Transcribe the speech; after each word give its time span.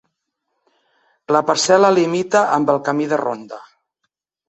La 1.37 1.43
parcel·la 1.51 1.93
limita 1.99 2.43
amb 2.59 2.75
el 2.77 2.83
camí 2.91 3.11
de 3.15 3.25
ronda. 3.27 3.65